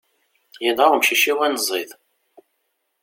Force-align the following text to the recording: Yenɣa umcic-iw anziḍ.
Yenɣa 0.63 0.87
umcic-iw 0.93 1.39
anziḍ. 1.47 1.89